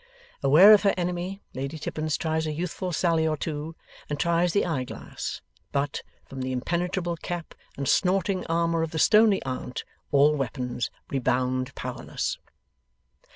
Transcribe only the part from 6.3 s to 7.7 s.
the impenetrable cap